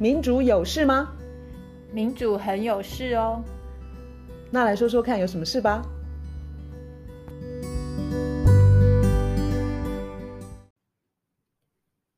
[0.00, 1.12] 民主有事吗？
[1.92, 3.44] 民主很有事哦。
[4.50, 5.82] 那来说说看，有什么事吧？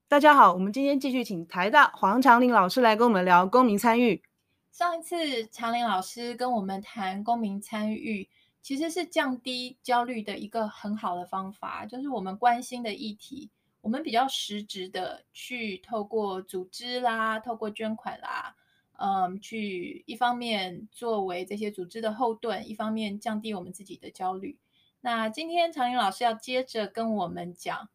[0.06, 4.22] 大家好，我们今天继续请台大黄长林老师来跟我们聊公民参与。
[4.70, 8.28] 上一次长林老师跟我们谈公民参与，
[8.62, 13.50] 其实是降低焦虑的一个很好的方法，就是我们关心的议题。
[13.82, 18.56] 我们比较实质的去透过组织啦，透过捐款啦，
[18.92, 24.58] 嗯，去一方面作为这些组织的后盾，一方面降低我们自己的焦虑。
[25.00, 27.88] 那今天常林老师要接着跟我们讲，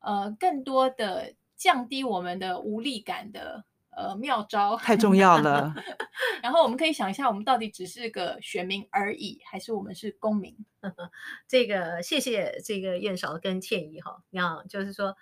[0.00, 3.64] 呃，更多的降低我们的无力感的。
[4.00, 5.74] 呃，妙招太重要了。
[6.42, 10.56] 然后我们可以想一下，我们到底只是个选民而已，还是我们是公民？
[11.46, 15.14] 这个谢谢这个燕韶跟倩怡哈，那就是说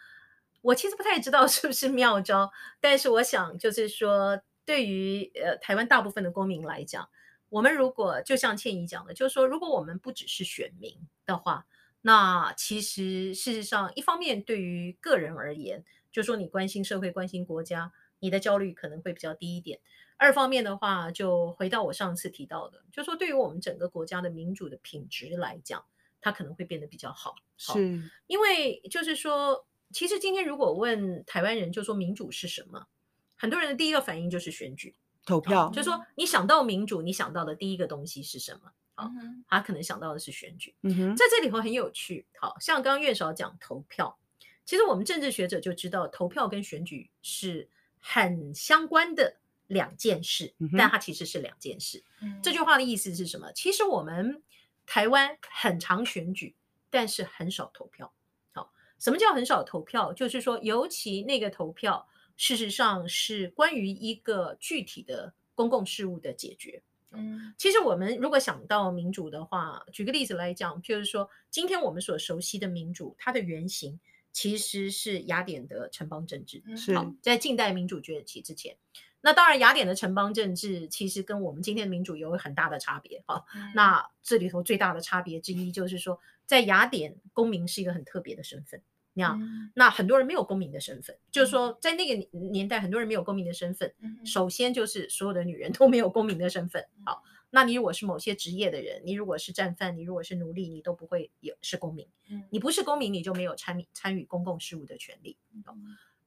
[0.60, 7.08] 我其实不太知道是不是妙招，但是我想就是说，对于呃台湾大部分的公民来讲，
[7.48, 11.66] 我们如果就像倩怡讲的，就是说，如果我们不只是选民的话，
[12.02, 17.92] 那其实事实上一方面对于个人而言，就说你关心社会，关心国家。
[18.20, 19.80] 你的焦虑可能会比较低一点。
[20.20, 25.84] 二方面的话，就回到我上次提到的，就是说对于我们整个国家的民主的品质来讲，
[26.20, 27.36] 它可能会变得比较好。
[27.56, 32.88] 好，是，因为就是说，其实今天如果问台湾人，就说民主是什么，
[33.36, 35.70] 很多人的第一个反应就是选举、投票。
[35.70, 38.72] 就是说你想到民主，你想到的第一个东西是什么？
[38.96, 40.74] 好，嗯、哼他可能想到的是选举。
[40.82, 42.26] 嗯哼，在这里头很有趣。
[42.40, 44.18] 好像刚刚月嫂讲投票，
[44.64, 47.68] 其实我们政治学者就知道，投票跟选举是。
[48.00, 52.02] 很相关的两件事，但它其实是两件事。
[52.20, 53.52] 嗯、这句话的意思是什么？
[53.52, 54.42] 其实我们
[54.86, 56.54] 台湾很常选举，
[56.88, 58.12] 但是很少投票。
[58.52, 60.12] 好，什么叫很少投票？
[60.12, 66.82] 就是说，尤其那个投票，事实上是关于一个具体的公共事务的解决。
[67.10, 73.98] 嗯，其实我们如果想到民主的话，举个例子来讲，就是说，今天我们所熟悉的民主，它的原型。
[74.38, 78.76] 其实是雅典的城邦政治，是好，在近代民主崛起之前，
[79.20, 83.24] 那当然雅典的城邦政治其实跟我们今天的民主有很大的差别。
[83.26, 88.80] 好，嗯、那这里头最大的差别之一就是说，在雅典，公民是一个很特别的身份。
[89.14, 93.92] 那样，嗯、那很多人没有公民的身份，嗯、就是说，在那个年代，很多人没有公民的身份。
[94.00, 96.86] 嗯、首先就是所有的女人都没有公民的身份。
[97.04, 97.24] 好。
[97.50, 102.06] 那你如果是某些职业的人，你如果是战犯，你如果是奴隶，你都不会有是公民。
[102.28, 105.38] 嗯，你不是公民，你就没有参与参与公共事务的权利。
[105.54, 105.64] 嗯，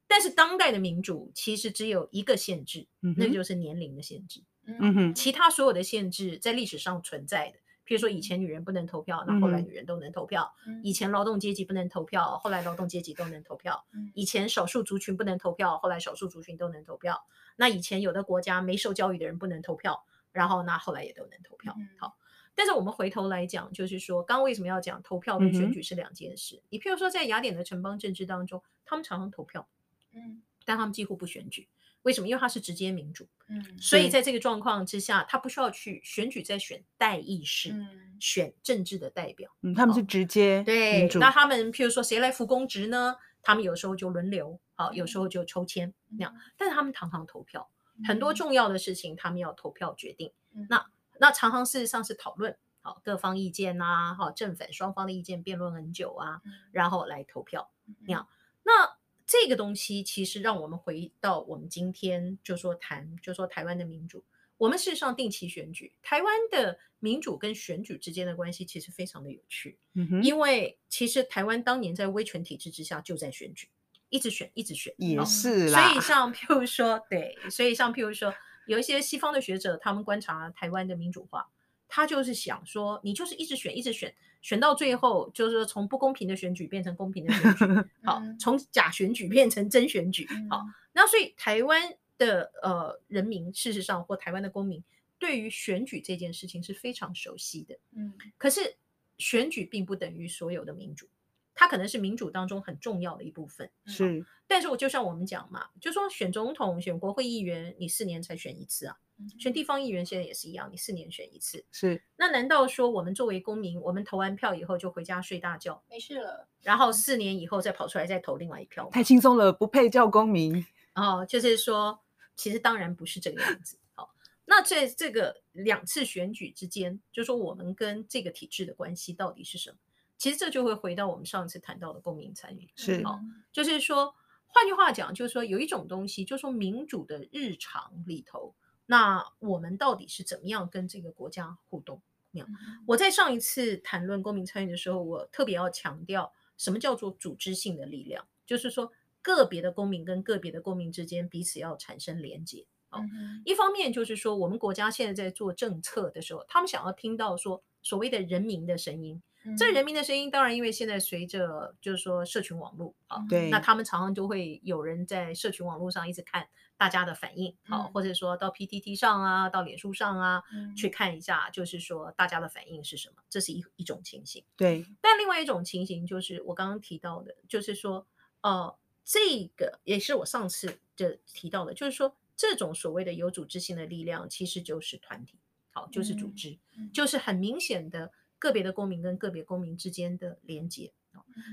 [0.07, 2.87] 但是当代的民主其实只有一个限制，
[3.17, 4.41] 那就是年龄的限制。
[4.65, 17.23] 嗯哼，其他所有的限制在历史上存在的，譬如说以前女人不能投票，那后来女人都能投票；嗯，以前劳动阶级不能投票，后来劳动阶级都能投票；嗯，以前少数族群不能投票，后来少数族群都能投票。
[17.57, 20.03] 那以前有的国家没受教育的人不能投票。
[20.31, 22.17] 然后那后来也都能投票，好。
[22.53, 26.61] 但是我们回头来讲，就是说，刚刚为什么要讲投票跟选举是两件事？
[26.69, 29.67] 你譬如说，在雅典的城邦政治当中，他们常常投票，
[30.11, 31.69] 嗯，但他们几乎不选举。
[32.01, 32.27] 为什么？
[32.27, 37.73] 因为他是直接民主，嗯，所以在这个状况之下，他不需要去选举，再选代议士，
[38.19, 41.07] 选政治的代表，嗯，他们是直接对。
[41.19, 43.15] 那他们譬如说，谁来付公职呢？
[43.41, 47.69] 他们有时候就轮流，好，有时候就抽签那样，但是他们常常投票。
[48.05, 50.31] 很多重要的事情，他们要投票决定。
[50.53, 50.85] 嗯、那
[51.19, 57.71] 那常常事实上是讨论，好各方意见呐、啊，好正反双方的意见辩论很久啊，嗯、然后来投票。
[58.05, 58.27] 那样，
[58.63, 64.23] 那这个东西其实让我们回到我们今天就说谈，就说台湾的民主。
[64.57, 69.79] 我们事实上定期选举，台湾的民主跟选举之间的关系其实非常的有趣。
[70.21, 73.69] 因为其实台湾当年在威权体制之下就在选举。
[74.11, 75.87] 一直选，一直选，也是啦。
[75.87, 78.31] 所以像譬如说，对，所以像譬如说，
[78.67, 81.49] 有一些西方的学者，他们观察台湾的民主化，
[81.87, 87.65] 他就是想说，你就是一直选，一直选，选到最后，就是说从不公平的选举变成公平的选举，
[88.05, 90.61] 好，从假选举变成真选举，好。
[90.93, 91.81] 那所以台湾
[92.17, 94.83] 的呃人民，事实上或台湾的公民，
[95.17, 97.79] 对于选举这件事情是非常熟悉的。
[97.95, 98.75] 嗯，可是
[99.17, 101.07] 选举并不等于所有的民主。
[101.53, 104.25] 它可能是民主当中很重要的一部分，是。
[104.47, 108.97] 但是我就像我们讲嘛，就说选总统、选国会议员，你四年才选一次啊。
[109.37, 111.63] 选地方议员现在也是一样，你四年选一次。
[111.71, 112.01] 是。
[112.15, 118.89] 那难道说我们作为公民，我们投完票以后就回家睡大觉，没事了，然后四年以后再跑出来再投另外一票？
[118.91, 120.65] 太轻松了，不配叫公民。
[120.95, 122.01] 哦，就是说，
[122.35, 123.77] 其实当然不是这个样子。
[123.93, 124.13] 好，
[124.45, 129.77] 那在这个两次选举之间，就说我们跟这个体制的关系到底是什么？
[130.21, 133.19] 其实这就会回到我们上次谈到的公民参与，是，好，
[133.51, 134.13] 就是说
[134.45, 138.53] 换句话讲，就是说有一种东西，就是说民主的日常里头，
[138.85, 142.03] 那我们到底是怎么样跟这个国家互动？
[142.33, 142.45] 嗯、
[142.85, 148.91] 我在上一次谈论公民参与的时候，我特别要强调什么叫做组织性的力量，就是说
[149.23, 152.67] 个别的公民跟个别的公民之间彼此要产生连结。
[152.91, 159.19] 哦，嗯、一方面就是说我们国家现在在做政策的时候，他们想要听到说所谓的人民的声音。
[159.57, 166.47] 这人民的声音，当然，因为现在随着就是说社群网络啊，对，那他们常常就会有人在社群网络上一直看
[166.77, 174.43] 大家的反应，好、嗯，或者说到 PTT 上啊，到脸书上啊，嗯、去看一下，就是说大家的反应是什么，这是一一种情形。
[174.55, 178.05] 对，但另外一种情形就是我刚刚提到的，就是说，
[178.41, 185.39] 呃，这个也是我上次就提到的，就是说这种所谓的有组织性的力量，其实就是团体，
[185.71, 188.11] 好，就是组织，嗯、就是很明显的。
[188.41, 190.91] 个别的公民跟个别公民之间的连接，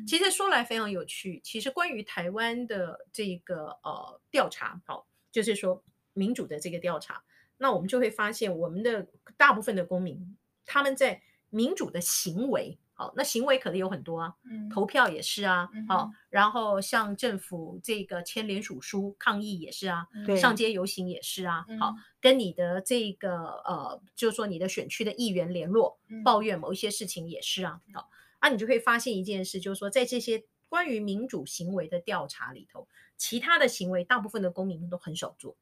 [0.06, 1.38] 其实说来非常有趣。
[1.44, 7.22] 其实关于台湾的这个呃调查，好，就是说民主的这个调查，
[7.58, 9.06] 那我们就会发现，我们的
[9.36, 11.20] 大部分的公民他们在
[11.50, 12.78] 民主的行为。
[12.98, 28.10] 好，那行为可能有很多啊，嗯、投票也是啊，嗯、好，然后向政府这个签联署书抗议也是啊，对上街游行也是啊，嗯、好，跟你的这个呃，就是说你的选区的议员联络，嗯、抱怨某一些事情也是啊，好，
[28.40, 35.56] 啊，你就会发现一件事，就是说在这些关于民主行为的调查里头，其他的行为大部分的公民都很少做，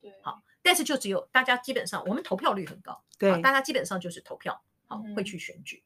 [0.00, 5.80] 对，好，但是就只有大家基本上我们投票率很高，对，大家基本上就是投票，好，嗯、会去选举。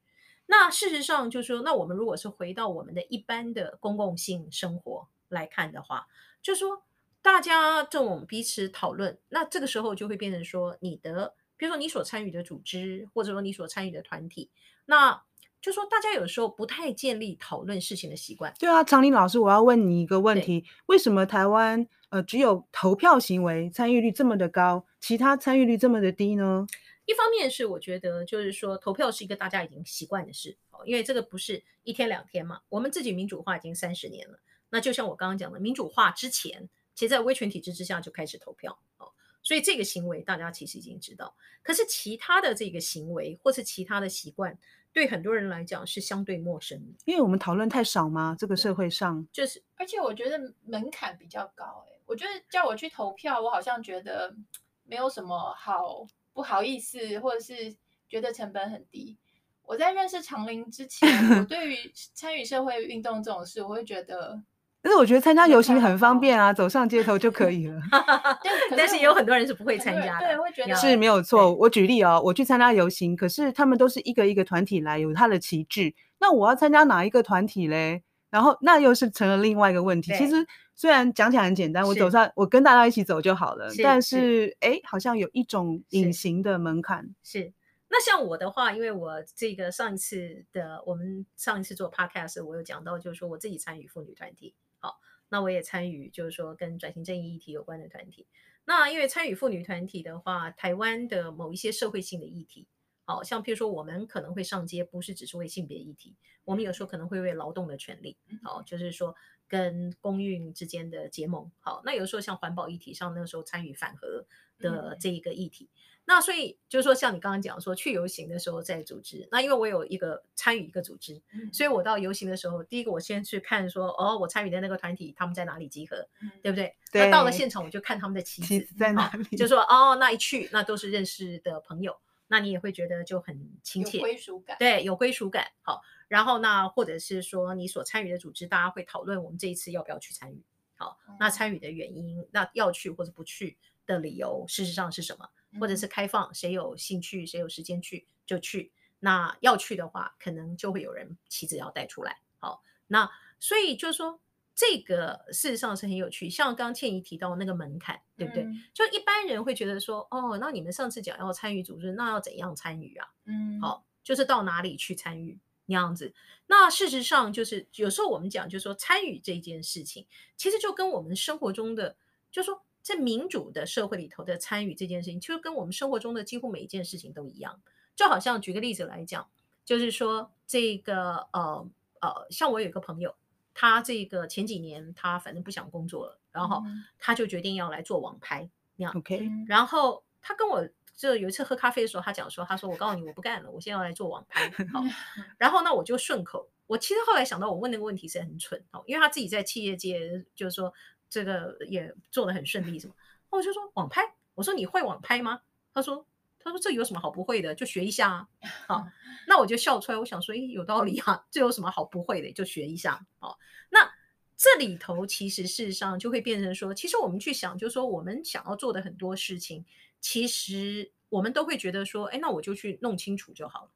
[0.46, 6.06] 那事实上就是说，那我们如果是回到我们的一般的公共性生活来看的话，
[6.40, 6.82] 就是说
[7.20, 14.50] 大家这种彼此讨论，那这个时候就会变成说，你的比如说你所参与的组织，或者说你所参与的团体，
[14.84, 15.20] 那
[15.60, 18.54] 就是说大家有时候不太建立讨论事情的习惯。
[18.58, 26.66] 对啊，常林老师，我要问你一个问题：对为什么台湾呃只有投票行为参与率这么的高，其他参与率这么的低呢？
[27.06, 32.60] 一方面是我觉得，就是说投票是一个大家已经习惯的事，因为这个不是一天两天嘛。
[32.68, 41.32] 我们自己民主化已经三十年了，那就像我刚刚讲的，民主化之前，其实在威权体制之下就开始投票，哦，所以这个行为大家其实已经知道。
[41.62, 44.58] 可是其他的这个行为或是其他的习惯，
[44.92, 48.34] 对很多人来讲是相对陌生的，因为我们讨论太少吗？
[48.36, 54.34] 这个社会上就是，而且我觉得门槛比较高，哎，我觉得叫我去投票，我好像觉得
[54.82, 56.04] 没有什么好。
[56.36, 57.74] 不好意思，或者是
[58.10, 59.16] 觉得成本很低。
[59.64, 61.76] 我在认识长林之前，我 对于
[62.12, 64.38] 参与社会运动这种事，我会觉得，
[64.82, 67.80] 但是我觉得参加游行很方便啊，走上街头就可以了。
[68.76, 71.54] 但是也有很多人是不会参加的，对，会觉得是没有错。
[71.54, 75.94] 我举例哦，我去参加游行，可是他们都是一个一个团体来，有他的旗帜。
[76.20, 78.02] 那我要参加哪一个团体嘞？
[78.30, 80.12] 然后那又是成了另外一个问题。
[80.16, 80.46] 其实。
[80.78, 83.72] 虽然讲起来很简单，我走上，我跟大家一起走就好了。
[83.82, 87.14] 但是，哎，好像有一种隐形的门槛。
[87.22, 87.50] 是。
[87.88, 94.54] 那像我的话，因为我这个上一次的，我们上一次做 podcast，我有讲到，就是说我自己参与妇女团体。
[94.78, 95.00] 好，
[95.30, 98.26] 那我也参与，就是说跟转型正义议题有关的团体。
[98.66, 102.66] 那因为参与妇女团体的话，台湾的某一些社会性的议题，
[103.06, 106.14] 好像譬如说我们可能会上街，不是只是为性别议题，
[106.44, 108.18] 我们有时候可能会为劳动的权利。
[108.42, 109.16] 好，就是说。
[109.48, 114.26] 跟公运之间的结盟，好，那有时候像环保议题上，那个时候参与反核
[114.58, 126.74] 的这一个议题，嗯、那所以就是说，像你刚刚讲说去游行的时候在组织，那因为我有一个参与一个组织，嗯、所以我到游行的时候，第一个我先去看说，哦，我参与的那个团体他们在哪里集合，嗯、对不对？
[126.90, 127.04] 对。
[127.04, 131.96] 那到了现场我就看他们的旗子在哪里，就说哦，那一去那都是认识的朋友，
[132.28, 135.82] 那你也会觉得就很亲切，有归属感，对，有归属感，好。
[136.08, 140.40] 然后那或者是说你所参与的组织，大家会讨论我们这一次要不要去参与？
[140.76, 143.56] 好，那参与的原因，那要去或者不去
[143.86, 145.28] 的理由，事实上是什么？
[145.58, 148.70] 或者是开放，谁有兴趣，谁有时间去就去。
[149.00, 152.18] 那要去的话，可能就会有人旗子要带出来。
[152.38, 154.20] 好，那所以就是说，
[154.56, 156.28] 这个事实上是很有趣。
[156.28, 158.42] 像刚刚倩怡提到那个门槛，对不对？
[158.42, 163.06] 嗯、就一般人会觉得说，哦，那你们上次讲要参与组织，那要怎样参与啊？
[163.26, 165.38] 嗯，好，就是到哪里去参与？
[165.68, 166.14] 那样子，
[166.46, 171.96] 那事实上就是有时候我们讲，就是说参与这件事情，其实就跟我们生活中的，
[172.30, 177.60] 就是说在民主的社会里头的参与这件事情，其实跟我们生活中的几乎每一件事情都一样。
[177.96, 179.28] 就好像举个例子来讲，
[179.64, 181.68] 就是说这个呃
[182.00, 183.12] 呃，像我有一个朋友，
[183.58, 186.62] 他这个前几年他反正不想工作了，然后
[186.98, 188.92] 他就决定要来做网拍那样。
[188.94, 190.68] OK，然后他跟我。
[190.96, 194.82] 就有一次喝咖啡的时候，他讲说：“他说我告诉你，我不干了，我现在要来做网拍。”好，
[195.36, 200.72] 然后呢，我就顺口我其实后来想到，我问那个问题是很蠢哦，因为他自己在企业界就是说
[201.10, 202.94] 这个也做的很顺利什么，
[203.28, 205.42] 我就说网拍，我说你会网拍吗？
[205.74, 206.06] 他说
[206.46, 208.28] 他说这有什么好不会的，就学一下啊。
[208.68, 208.86] 好，
[209.26, 213.04] 那我就笑出来，我想说，诶，有道理啊，这有什么好不会的，就学一下。
[213.18, 213.38] 好，
[213.70, 213.90] 那
[214.36, 219.64] 这里头其实事实上就会变成说，其实我们去想，就是说我们想要做的很多事情，
[220.00, 223.70] 其实我们都会觉得说，诶，那我就去弄清楚就好了。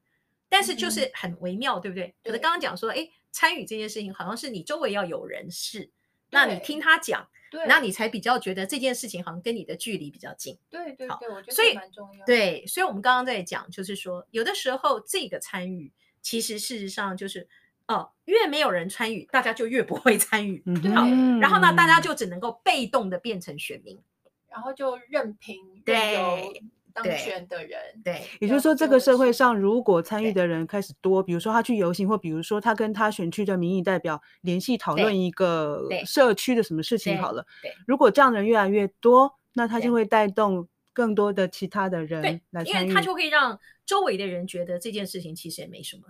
[0.47, 2.13] 但是就是很微妙，嗯、对不对？
[2.23, 5.89] 可是刚刚讲说，哎，参与这件事情，好像是你周围要有人事，
[6.29, 7.29] 那你听他讲，
[7.67, 10.57] 那你才比较觉得这件事情好像跟你的距离比较近。
[10.69, 12.25] 对对对，我觉得所以蛮重要。
[12.25, 15.91] 对，所以我们刚刚在讲，就是说，有的时候这个参与，
[16.21, 17.47] 其实事实上就是，
[17.87, 20.63] 哦，越没有人参与，大家就越不会参与。
[20.65, 21.05] 嗯，好，
[21.39, 24.01] 然后呢，大家就只能够被动的变成选民，
[24.47, 26.61] 然后就任凭对。
[26.93, 37.45] 当选的人，对，对，也就是说，这个社会上如果参与的人开始多，比如说他去游行，或比如说他跟他选区的民意代表联系讨论一个社区的什么事情好了，
[37.85, 46.03] 如果这样的人越来越多，那他就会带动更多的其他的人来参与，因为他就可以让周围的人觉得这件事情其实也没什么。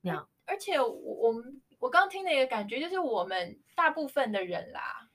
[0.00, 5.08] 那样，而且我我们我刚听的一个感觉就是，我们大部分的人啦，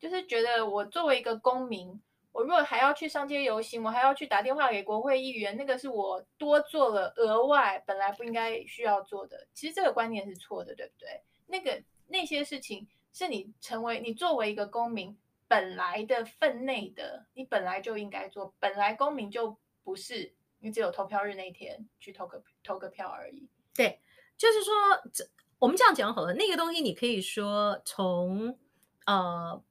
[0.00, 2.00] 就是觉得我作为一个公民。
[2.34, 9.46] 我如果还要去上街游行，我还要去打电话给国会议员，那个是我多做了额外本来不应该需要做的。
[9.54, 11.22] 其实这个观念是错的，对不对？
[11.46, 18.52] 那个那些事情是你成为你作为一个公民本来的分内的，你本来就应该做。
[18.58, 23.48] 本来公民就不是你只有投票日那天去投个投个票而已。
[23.76, 24.00] 对，
[24.36, 24.74] 就是说
[25.12, 25.24] 这
[25.60, 28.58] 我们这样讲好了，那个东西你可以说从
[29.06, 29.62] 呃。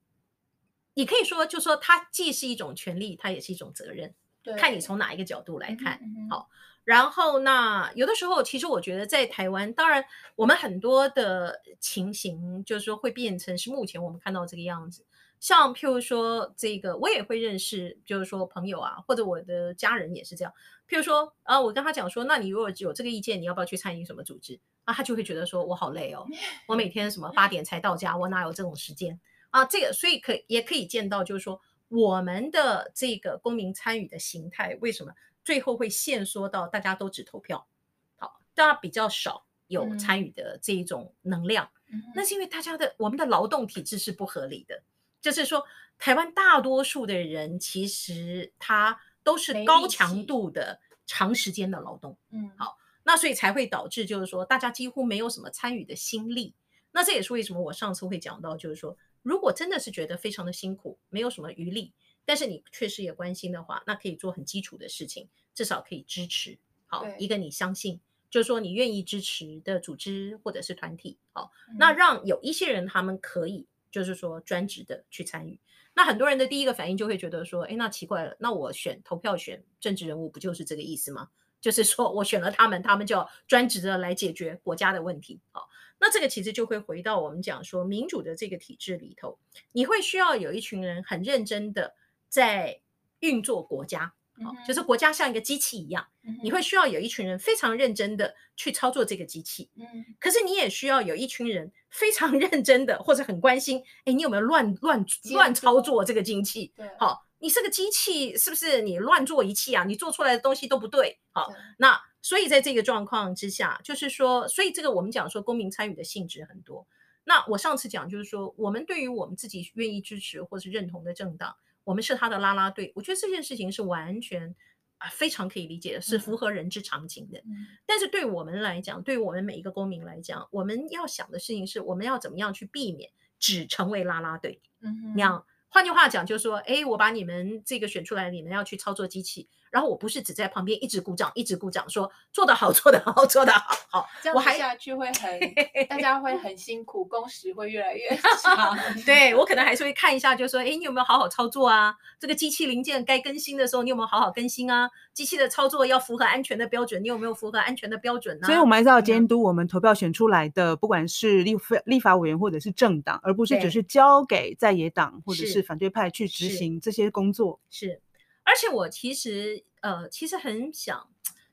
[0.94, 4.14] 你可以说，就说它既是一种权利，它也是一种责任，
[4.58, 6.00] 看你从哪一个角度来看。
[6.04, 6.50] 嗯、好，
[6.84, 15.06] 然后那有的时候，其实我觉得在台湾，当然我们很多的情形，就是说会变成是目前我们看到这个样子。
[15.40, 20.54] 像譬如说这个，我也会认识，就是说朋友啊，或者我的家人也是这样。
[20.88, 24.60] 譬如说啊，我跟他讲说，那你如果有这个意见，你要不要去参与什么组织？
[24.86, 26.26] 啊，他就会觉得说我好累哦，
[26.68, 29.20] 我每天什么八点才到家，我哪有这种时间？
[29.54, 37.68] 啊，这个所以可也可以见到，就是说我们的这个公民参与的形态，为什么最后会限缩到大家都只投票？
[38.16, 44.82] 好，大家比较少有参与的这一种能量，嗯、那是因为大家的我们的劳动体制是不合理的，
[45.22, 45.64] 就是说
[46.00, 56.56] 台湾大多数的人其实他都是高强度的长时间的劳动，嗯，好，那所以才会导致就是说大家几乎没有什么参与的心力，
[56.92, 58.98] 那这也是为什么我上次会讲到，就是说。
[59.24, 61.92] 如果真的是觉得非常的辛苦，没有什么余力，
[62.26, 66.60] 但是你确实也关心的话，那可以做很基础的事情，至少可以支持。
[66.86, 68.00] 好，一个你相信，
[68.30, 71.18] 就是说你愿意支持的组织或者是团体。
[71.32, 75.58] 好，嗯、那让有一些人他们可以，就是说专职的去参与。
[75.96, 81.30] 那很多人的第一个反应就会觉得说，哎，那奇怪了，那我选投票选政治人物不就是这个意思吗？
[81.64, 85.40] 就是说我选了他们，他们就要专职的来解决国家的问题。
[85.52, 85.70] 好。
[86.00, 89.40] 那这个其实就会回到我们讲说民主的这个体制里头，
[89.72, 91.96] 你会需要有一群人很认真的
[92.28, 92.82] 在
[93.20, 99.86] 运作国家，嗯、就是国家像一个机器一样，嗯，你会需要有一群人非常认真的去操作这个机器，嗯，
[100.20, 106.74] 可是你也需要有一群人非常 认真的或者很关心，哎，你有没有乱乱乱操作这个机器？
[106.76, 109.84] 对，好，你是个机器，是不是你乱做仪器啊？
[109.84, 112.02] 你做出来的东西都不对，好，那。
[112.26, 116.88] 所以在这个状况之下，就是说，所以这个我们讲说公民参与的性质很多。
[117.26, 122.94] 那我上次讲就是说，我们对于我们自己愿意支持或是认同的政党，我们是他的拉拉队。
[122.96, 124.56] 我觉得这件事情是完全
[125.00, 127.40] 啊非常可以理解的，是符合人之常情的。
[127.40, 127.68] 嗯。
[127.86, 134.62] 但是对我们来讲，对于我们每一个公民来讲，我们要想的事情是，我们要怎么样去避免只成为拉拉队。
[134.80, 139.50] 嗯，那样换句话讲，就是说，哎，我把你们这个选出来，你们要去操作机器。
[139.72, 145.40] 然后我不是只在旁边一直鼓掌，一直鼓掌，说做得好，做得好，做得好，好，这样我下去会很，
[145.90, 148.08] 大家会很辛苦，工时会越来越
[148.44, 148.78] 长。
[149.04, 151.96] 对，我可能还是会看一下，就说，哎，你有没有好好操作啊？
[152.20, 154.88] 这个机器零件该更新的时候，你有没有好好更新啊？
[155.12, 158.46] 机器的操作要符合安全的标准，你有没有符合安全的标准呢、啊？
[158.46, 167.60] 所以我们还是要监督我们投票选出来的，嗯、不管是立法立法委员或者是政党，而不是只是交给在野党或者是反对派去执行这些工作。
[167.70, 167.88] 是。
[167.88, 168.02] 是
[168.46, 171.10] 而且我其实呃，其实很想，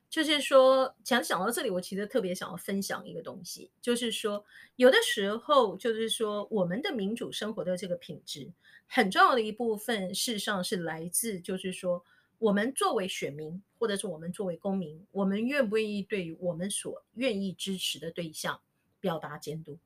[0.09, 4.43] 就是说，想想到这里，我其实特别想要分享一个东西，就是说，
[4.75, 8.51] 有的时候，就是说，我们的民主生活的这个品质，
[8.87, 12.03] 很重要的一部分，事实上是来自，就是说，
[12.39, 18.59] 我们作为选民，或者是我们作为公民，我们愿不愿意对于我们所愿意支持的对象，
[18.99, 19.79] 表达监督，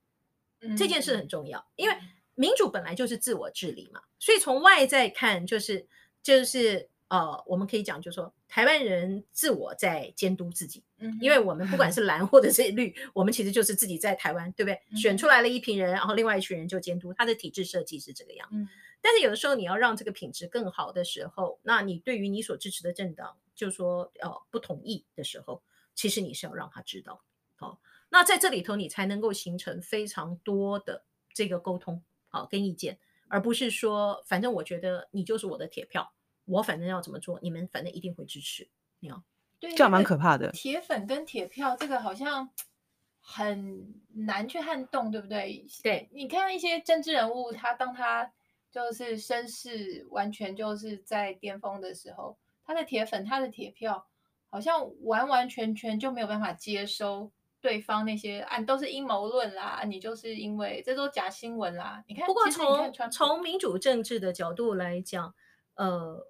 [0.62, 1.96] 嗯这件事很重要，因为
[2.36, 5.88] 民主本来就是自我治理嘛，所以从外在看就是
[6.22, 6.90] 就是。
[7.08, 14.82] 呃，我们可以讲，就是说台湾人自我在监督自己，嗯，因为我们不管是 蓝或者是绿，我们其实就是自己在台湾，对不对？
[14.90, 18.50] 嗯、选出来了一群人，然后另外一群人就监督，他的体制设计是这个样。
[18.52, 18.68] 嗯，
[19.02, 25.62] 但是有的时候你要让这个品质更好的时候，那你对于你所支持的政党，就说呃不同意的时候，
[25.94, 27.22] 其实你是要让他知道，
[27.56, 27.78] 好、哦，
[28.10, 32.02] 那在这里头你才能够形成非常多的这个沟通，
[32.36, 32.98] 好、哦、跟意见，
[33.30, 36.12] 而不是说反正我觉得你就是我的铁票。
[36.44, 38.68] 我反正要怎么做，你们反正一定会支持。
[39.00, 39.24] 你要
[39.60, 40.52] 对，这样蛮可怕的。
[40.52, 42.48] 铁粉跟铁票这个好像
[43.20, 45.66] 很难去撼动，对不对？
[45.82, 48.32] 对，你看一些政治人物，他当他
[48.70, 54.06] 就是声势完全就是在巅峰的时候，他的铁粉、他的铁票
[54.52, 57.32] 好像完完全全就没有办法接收
[57.66, 62.04] 对方那些啊，都是阴谋论啦，你就是因为这都假新闻啦。
[62.08, 65.34] 你看，不过从从从民主政治的角度来讲，
[65.74, 66.28] 呃。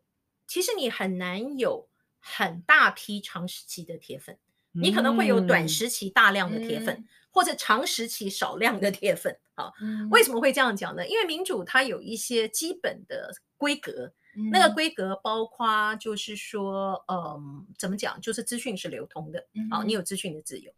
[0.47, 1.89] 其实你很难有
[2.19, 4.37] 很大批长时期的铁粉，
[4.73, 9.35] 你可能会有短时期大量的铁粉，嗯、或者长时期少量的铁粉。
[9.55, 11.07] 好、嗯，为什么会这样讲呢？
[11.07, 18.21] 因为民主它有一些基本的规格，嗯、那个规格包括就是说，嗯，怎么讲？
[18.21, 20.71] 就是资讯是流通的，好，你有资讯的自由。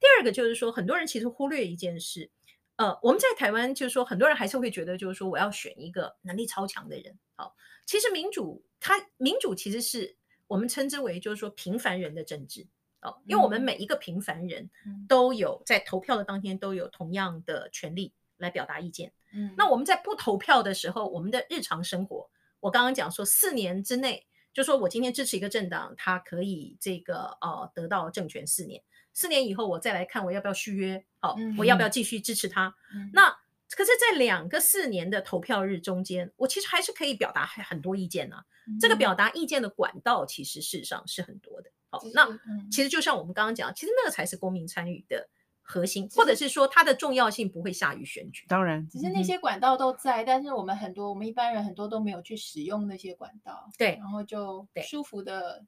[0.00, 2.30] 第二个就是说，很多人其实忽略一件事，
[2.76, 7.54] 呃，我们在台湾就是说，很多人还是会觉得就是说，我要选一个能力超强的人，好。
[7.86, 12.66] 其实民主，它民主其实是我们称之为就是说平凡人的政治
[13.02, 14.70] 哦，因为我们每一个平凡人
[15.06, 19.12] 都有在投票的当天都有同样的权利来表达意见。
[19.34, 28.82] 嗯，那我们在不投票的时候，我们的日常生活，我刚刚讲说四年之内，就说我今天支持一个政党，他可以这个呃得到政权四年，
[29.14, 32.74] 四年以后我再来看我要不要续约，好，我要不要继续支持他？
[33.14, 33.34] 那。
[33.76, 38.44] 可是，在两个四年的投票日中间，我其实还是可以表达很多意见呢、啊。
[38.68, 41.70] 嗯、这个表达意见的管道，其实事实上是很多的。
[41.90, 42.28] 好，那
[42.70, 45.28] 其实就像我们刚刚讲，其实那个才是公民参与的
[45.60, 48.44] 核心，或者是说它的重要性不会下于选举。
[48.46, 53.68] 当然，只是那些管道都在，但是我们很多我们一般人很多都没有去使用那些管道。
[53.76, 55.64] 对，然后就舒服的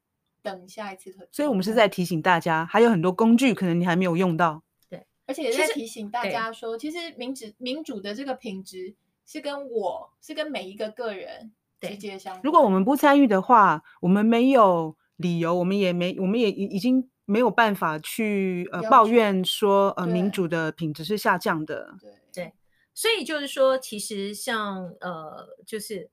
[0.52, 1.12] 等下一次。
[1.32, 4.62] 所以我们是在提醒大家，还有很多工具可能你还没有用到。
[4.88, 8.94] 对而且也在提醒大家说，其实，其实民主民主的这个品质
[9.26, 12.40] 是跟我是跟每一个个人直接相关。
[12.44, 21.96] 如果我们不参与的话，我们没有理由，我们也没，我们也已已经没有办法去呃抱怨说呃民主的品质是下降的。
[22.00, 22.52] 对对，
[22.94, 26.08] 所以就是说，其实像呃，就是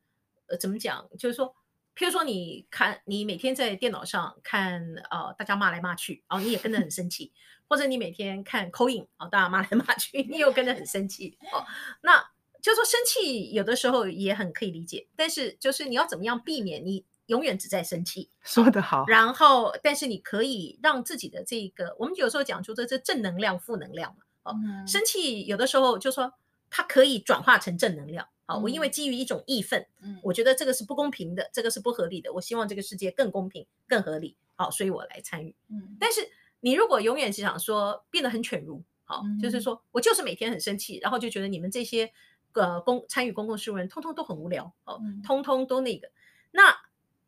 [0.48, 1.08] 呃，怎么讲？
[1.20, 1.54] 就是说。
[1.96, 7.32] 譬如说，你看，你每天在电脑上看，呃，大家骂来骂去，哦你也跟着很生气；
[7.68, 11.38] 或者你每天看 call in，啊，大家骂来骂去，你又跟着很生气。
[11.52, 11.64] 哦，
[12.02, 12.18] 那
[12.62, 18.32] 就说生气有的时候也很可以理解，但是就是你要怎么样避免你永远只在生气？
[18.42, 19.06] 说得好。
[19.08, 24.24] 然后，但是你可以让自己的这个，我们有时候讲出这这正能量、负能量嘛。
[24.44, 26.34] 哦，嗯、生气有的时候就说
[26.70, 28.28] 它可以转化成正能量。
[28.46, 34.36] 好，我因为基于一种义愤，嗯，我觉得这个是不公平的，这个是不合理的，我希望这个世界更公平、更合理。
[34.56, 35.56] 好，所以我来参与。
[35.70, 36.22] 嗯，但是
[36.60, 42.12] 你如果永远是想说变得很犬儒，好，嗯、就是说我就是每天很生气，然后就觉得你们这些
[42.54, 46.12] 呃公参与公共事务人，通通都很无聊，哦，嗯、通通都那个。
[46.52, 46.76] 那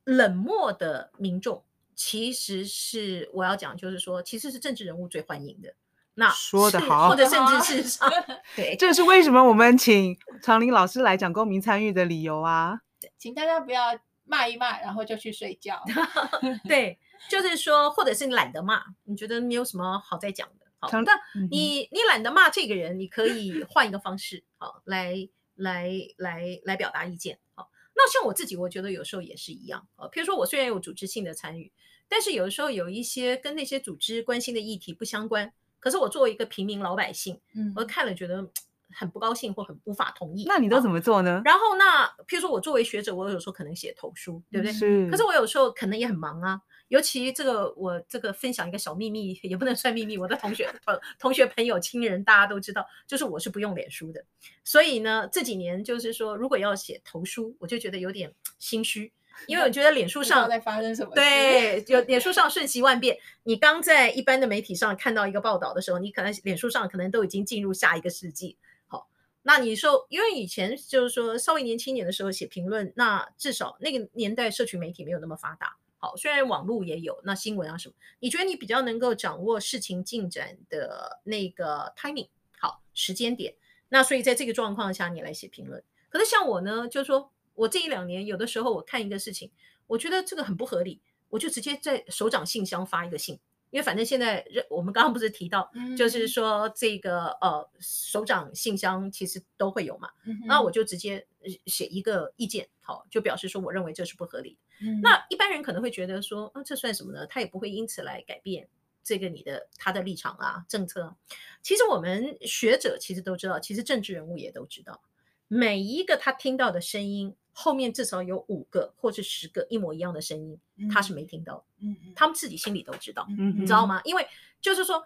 [0.04, 1.64] 冷漠的民众
[1.96, 5.74] 其实是我要讲，就是说其实是政治人物最欢迎的。
[6.16, 8.08] 那说的好，或者甚至是 说，
[8.56, 12.80] 对，这是为什么我们请常林老师来讲公民参与的理由啊。
[13.18, 15.84] 请大家不要骂一骂，然后就去睡觉。
[16.68, 16.98] 对，
[17.30, 20.66] 就是说，或者是你懒得骂，你觉得没有什么好再讲的。
[20.80, 21.12] 好，那
[21.52, 27.40] 你你懒得骂这个人，你可以 换一个方式，好，来来来来表达意见。
[27.54, 29.86] 好，那像我自己，我觉得有时候也是一样。
[29.98, 31.72] 啊，譬如说我虽然有组织性的参与，
[32.08, 35.52] 但是有的时候有一些跟那些组织关心的议题不相关。
[35.86, 38.44] 可是我作为一个平民老百姓，嗯，我看了觉得
[38.92, 40.44] 很不高兴或很无法同意。
[40.48, 41.44] 那你都怎么做呢？
[41.46, 44.74] 然后那譬如说我作为学者，我有时候可能写投书，对不对？
[44.74, 45.08] 是。
[45.12, 54.26] 可是我有时候可能也很忙啊，尤其这个我这个分享一个小秘密，也不能算秘密，我的同学、同同学、朋友、亲人大家都知道，就是我是不用脸书的。
[54.64, 59.14] 所以呢，这几年就是说，如果要写投书，我就觉得有点心虚。
[59.48, 61.12] 因为我觉得脸书上在发生什么？
[61.14, 63.18] 对， 有脸书上瞬息万变。
[63.44, 68.58] 你刚在一般的媒体上看到一个报道的时候，你可能脸书上可能都已经进入下一个世纪。
[68.88, 69.08] 好，
[69.44, 75.78] 那你说，因为以前就是说稍微年轻一点的时候写评论，那至少那个年代社群媒体没有那么发达。
[75.98, 82.28] 好，虽然网络也有，那新闻啊什么，你觉得你比较能够掌握事情进展的那个 timing，
[82.60, 83.56] 好时间点。
[83.90, 85.84] 那所以在这个状况下，你来写评论。
[86.10, 89.50] 可是像我呢，就是说我这一两年有的时候我看一个事情，
[89.88, 93.40] 我觉得这个很不合理，我就直接在首长信箱发一个信。
[93.72, 100.08] 因为反正现在我们刚刚不是提到，就是说这个呃首长信箱其实都会有嘛，
[100.46, 101.28] 那我就直接
[101.66, 104.58] 写一个意见，好，就表示说我认为这是不合理。
[105.02, 107.28] 那一般人可能会觉得说，啊，这算什么呢？
[107.28, 108.70] 他也不会因此来改变
[109.04, 111.14] 这个你的他的立场啊政策。
[111.62, 115.02] 其实我们学者其实都知道，其实政治人物也都知道，
[115.50, 117.36] 每一个他听到的声音。
[117.58, 120.60] 后面至少有五个或是十个一模一样的声音，
[120.92, 124.02] 他是没听到，嗯，他们自己心里都知道，嗯，你知道吗？
[124.04, 124.28] 因为
[124.60, 125.02] 就是说，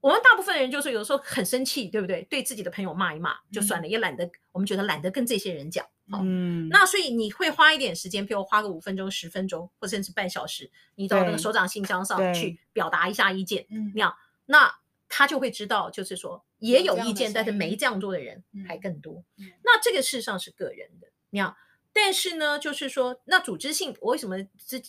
[0.00, 2.22] 我们大部分人就是有时候很生气，对不对？
[2.30, 14.74] 对自己的朋友骂一骂就算了，也懒得，我们觉得懒得跟这些人讲，嗯，那所以你会花一点时间，比如花个五分钟、十分钟，或甚至半小时，你到那个手掌信箱上去表达一下意见，嗯，那样，那
[15.10, 19.22] 他就会知道，就是说也有意见，但是没这样做的人还更多，
[19.62, 21.54] 那这个事实上是个人的，你要。
[21.92, 24.36] 但是呢，就是说，那组织性，我为什么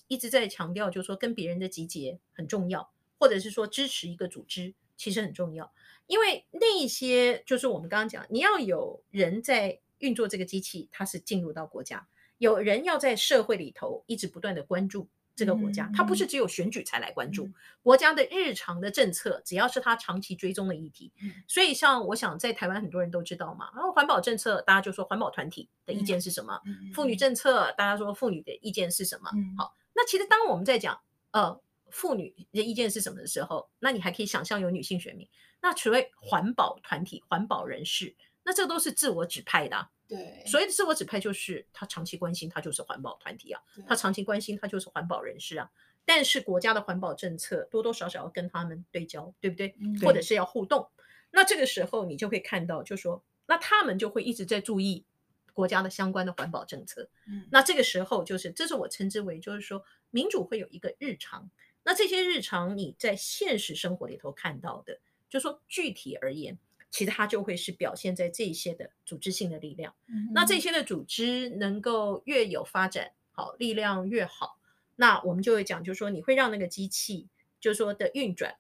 [0.08, 5.74] 一直在强调，就是说跟别人的集结很重要，或者是说支持一个组织其实很重要，
[6.08, 15.10] 因为那一些就是我们刚刚讲，你要有人在运作这个机器，它是进入到国家，有人要在社会里头一直不断的关注。
[15.36, 17.50] 这个国家，它不是只有选举才来关注
[17.82, 21.12] 国家的日常的政策，只要是他长期追踪的议题。
[21.48, 26.62] 所以，像我想在台湾很多人都知道嘛，然后环保政策，大家就说环保团体的意见是什么？
[26.94, 29.32] 妇女政策，大家说妇女的意见是什么？
[29.58, 31.00] 好，那其实当我们在讲
[31.32, 35.28] 呃妇女的意见是什么的时候，那你还可以想象有女性选民。
[35.62, 39.90] 那除了环保团体、环保人士，那这都是自我指派的啊。
[40.16, 45.72] 对，所谓的自我指派就是他长期关心，他就是环保团体啊；他长期关心，他就是环保人士啊。
[46.06, 49.74] 但是国家的环保政策多多少少要跟他们对焦，对不对？
[50.02, 50.90] 或者是要互动。
[51.32, 55.06] 那这个时候你就会看到，就说那他们就会一直在注意
[55.54, 57.10] 国家的相关的环保政策。
[57.26, 61.50] 嗯那这个时候就是，这是我称之为，就是说民主会有一个日常。
[61.84, 65.00] 那这些日常你在现实生活里头看到的，
[65.30, 66.58] 就说具体而言。
[66.94, 69.96] 其实它就会是表现在这些的组织性的力量。
[70.06, 74.60] 嗯、那这些的组织能够越有发展，好，力量越好，
[74.98, 77.28] 那我们就会讲，就是说你会让那个机器，
[77.60, 78.58] 就是说的运转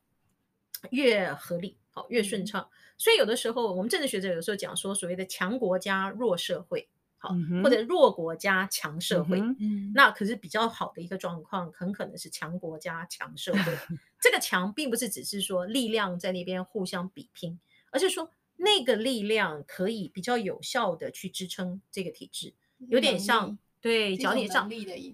[0.89, 2.59] 越合理，好，越顺畅。
[2.63, 9.39] 嗯、所以有的时候我们政治学者有时候讲说，所谓的强国家弱社会，好，或者弱国家强社会。
[9.59, 13.77] 嗯，那可是比较好的一个状况，很可能是强国家强社会。
[14.19, 17.59] 这个强并不是只是说力量在那边互相比拼。
[17.93, 22.53] 而是说，那个力量可以比较有效的去支撑这个体制，
[22.89, 24.67] 有点像对脚底上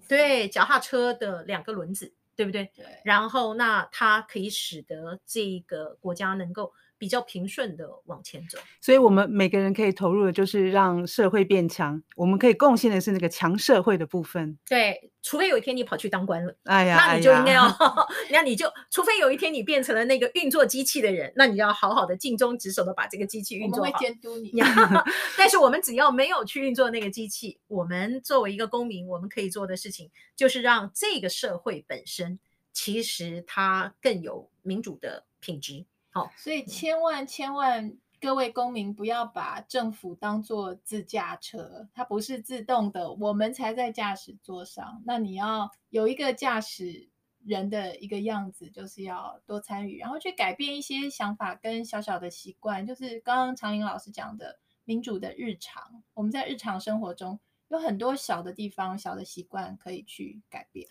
[0.08, 2.72] 对脚踏车的两个轮子，对不对？
[2.76, 2.86] 对。
[3.04, 6.74] 然后，那它可以使得这个国家能够。
[7.00, 12.04] 比较平顺的往前走，所以我们每个人可以投入的就是让社会变强。
[12.16, 14.60] 我们可以贡献的是那个强社会的部分。
[14.68, 23.84] 对，除非有一天你跑去当官了，哎呀，那你就应该要， 哎、那你就，除非有一天你变成了那个运作机器的人，那你要好好的尽忠职守的把这个机器运作好。
[23.84, 24.52] 我们会监督你。
[25.38, 32.40] 但是我们只要没有去运作那个机器，我们作为一个公民，我们可以做的事情就是让这个社会本身
[32.74, 35.86] 其实它更有民主的品质。
[36.12, 45.04] 好，所以千万千万各位公民不要把政府当做自驾车，它不是自动的，我们才在驾驶座上。
[45.06, 47.08] 那你要有一个驾驶
[47.46, 52.88] 人的一个样子，就是要多参与，然后去改变一些想法跟小小的习惯。
[52.88, 60.88] 就是刚刚常颖老师讲的民主的日常，我们在日常生活中有很多小的地方、小的习惯可以去改变。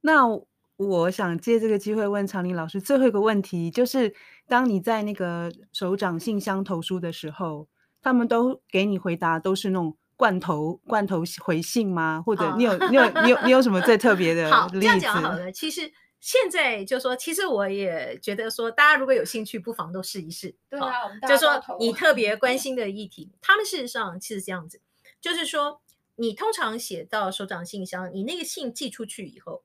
[0.00, 0.40] 那。
[0.88, 4.14] 我想借这个机会问长林老师最后一个问题，就是
[4.46, 7.68] 当你在那个首长信箱投书的时候，
[8.00, 12.22] 他们都给你回答都是那种罐头罐头回信吗？
[12.24, 14.54] 或者你有你有你有你有什么最特别的例子？
[14.54, 15.50] 好，这样讲好了。
[15.52, 15.90] 其实
[16.20, 20.54] 现在就说，其实我也觉得说，大家如果有兴趣，不妨都试一试。
[20.68, 20.90] 对啊，
[21.28, 24.80] 就说你特别关心的议题，他们事实上其实这样子，
[25.20, 25.80] 就是说
[26.16, 29.62] 你通常写到首长信箱，你那个信寄出去以后。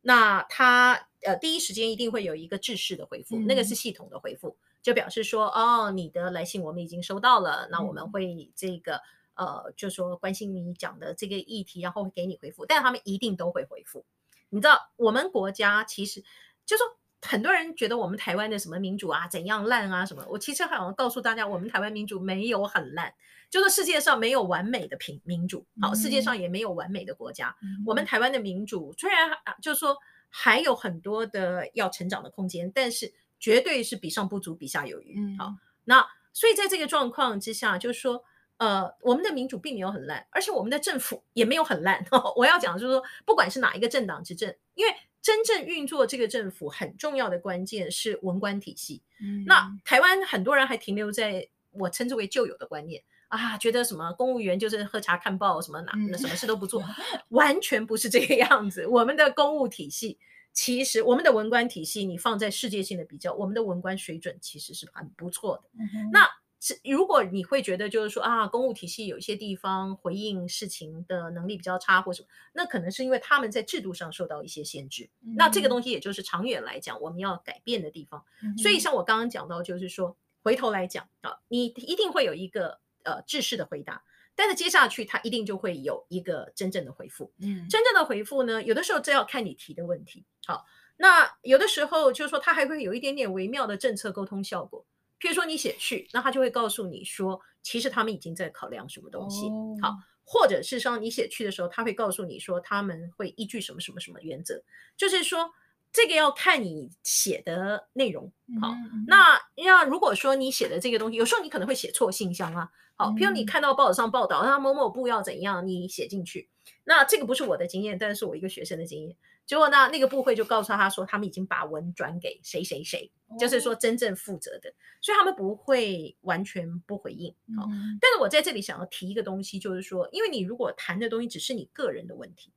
[0.00, 9.00] 那他呃第一时间一定会有一个制式的回复，嗯、那个是系统的回复，就表示说哦，你的来信我们已经收到了，那我们会这个
[9.34, 14.04] 呃就说关心你讲的这个议题，然后会给你回复，但他们一定都会回复。
[14.50, 16.24] 你知道我们国家其实
[16.64, 16.86] 就说
[17.22, 23.12] 很多人觉得我们台湾的什么民主啊怎样烂啊什么，我其实好像告诉大家，我们台湾民主没有很烂。
[23.50, 27.56] 就是世界上没有完美的平民主，好，世界上也没有完美的国家。
[27.62, 29.30] 嗯、我们台湾的民主虽然
[29.62, 29.96] 就是说
[30.28, 35.16] 还有很多的要成长的空间，但是绝对是比上不足，比下有余。
[35.38, 35.54] 好，
[35.84, 38.22] 那所以在这个状况之下，就是说，
[38.58, 42.04] 呃，我们的民主并没有很烂，而且我们的政府也没有很烂。
[42.36, 49.02] 我要讲的就是说，不管是哪一个政党执政，因为真正运作这个政府很重要的关键是文官体系。
[49.20, 56.82] 嗯，那台湾很多人还停留在我称之为旧有的观念啊，觉得什么公务员就是喝茶看报，什么哪什么事都不做，
[57.30, 58.86] 完全不是这个样子。
[58.86, 60.18] 我们的公务体系。
[60.54, 65.70] 其实我们的文官体系，你放在世界性的比较，我们的文官水准其实是很不错的。
[65.78, 66.10] 嗯、哼
[66.60, 75.08] 那如果你会觉得就是说啊，公务体系有一些地方回应事情的能力比较差或什么，那可能是因为他们在制度上受到一些限制。
[75.22, 78.24] 嗯、那这个东西也就是长远来讲我们要改变的地方。
[78.42, 84.02] 嗯、所以像我刚刚讲到，就是说回头来讲啊，你一定会有一个呃制式的回答。
[84.34, 87.32] 但是接下去，他一定就会有一个真正的回复。
[87.38, 90.24] 嗯，真正的回复呢，有的时候这要看你提的问题。
[90.46, 90.64] 好，
[90.96, 94.84] 那有的时候就是说，他还会有一点点微妙的政策沟通效果。
[95.20, 99.46] 譬如说你写去，那他就会告诉你说，其实他们已经在考量什么东西。
[99.48, 104.62] 哦、好，或者是说你写去的时候，他会告诉你说，他们会依据什么什么什么原则。
[104.96, 105.50] 就是说，
[105.92, 108.32] 这个要看你写的内容。
[108.60, 108.74] 好，
[109.06, 112.70] 那要如果说你写的这个东西，有时候你可能会写错信箱啊。
[112.94, 116.48] 好，譬如你看到报纸上报道，那某某部要怎样，你写进去。
[116.84, 119.16] 那这个不是我的经验，但是我一个学生的经验。
[119.48, 127.34] 结果呢，那个部会就告诉他说，他们已经把文转给谁谁谁，就是说真正负责的，所以他们不会完全不回应。
[127.56, 127.66] 好，
[127.98, 132.52] 但是我在这里想要提一个东西，就是说，因为你如果谈的东西只是你个人的问题，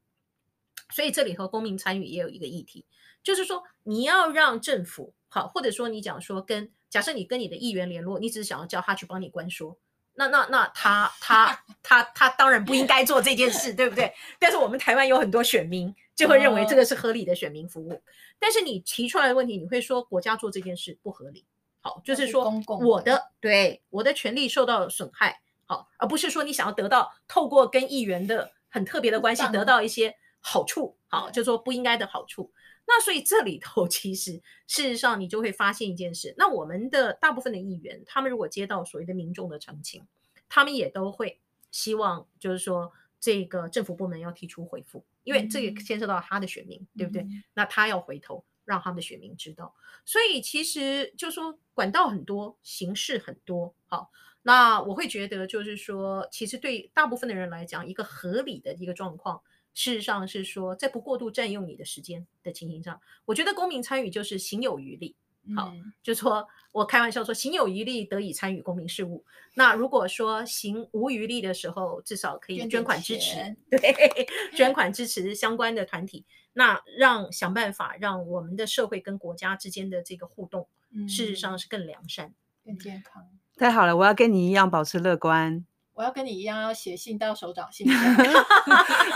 [0.89, 2.85] 所以这里和公民参与也有一个议题，
[3.23, 9.77] 就是说你要让政府好，或者说你讲说跟假设你跟你的议员联络，你只是想要叫他去帮你关说。
[10.15, 14.13] 那那那他他 他他当然不应该做这件事，对不对？
[14.37, 18.01] 但是我们台湾有很多选民就会认为这个是合理的选民服务。
[18.39, 21.45] 但是你提出来的问题，你会说国家做这件事不合理。
[21.81, 32.51] 好，就是说我的对我的权利受到损害，好，而不是说你想要得到透过跟议员的很特别的关系得到一些好处，好，就说不应该的好处。
[32.85, 34.33] 那所以这里头 其实
[34.67, 40.05] 事实上你就会发现一件事，那我们的大部分的议员，他们如果接到所谓的民众的澄清，
[40.49, 41.39] 他们也都会
[41.71, 47.27] 希望就是说这个政府部门要提出回复，因为这个牵涉到他的选民，对不对？
[47.53, 49.73] 那他要回头让他们的选民知道，
[50.05, 54.11] 所以其实就说管道很多，形式很多，好，
[54.43, 59.41] 那我会觉得就是说，其实对大部分的人来讲，一个合理的一个状况。
[59.73, 65.15] 事实上是说，在不过度占用你的时间的情形上，我觉得公民参与就是行有余力。
[65.55, 69.25] 好，嗯、就说我开玩笑说，行有余力得以参与公民事务。
[69.55, 76.25] 那如果说行无余力的时候，至少可以捐款支持， 对， 捐款支持相关的团体。
[76.53, 82.33] 那让想办法让我们的社会跟国家之间的这个互动，嗯、事实上是更良善、
[82.65, 83.25] 更健康。
[83.57, 85.65] 太好了，我要跟你一样保持乐观。
[85.93, 88.15] 我要跟你一样，要写信到首长信箱。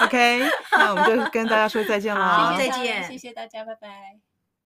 [0.03, 4.34] OK，那我们就跟大家说再见 了，再见，谢谢大家，拜拜。